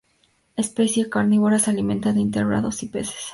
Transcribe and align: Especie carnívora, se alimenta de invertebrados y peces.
Especie 0.57 1.09
carnívora, 1.11 1.59
se 1.59 1.69
alimenta 1.69 2.11
de 2.11 2.21
invertebrados 2.21 2.81
y 2.81 2.87
peces. 2.87 3.23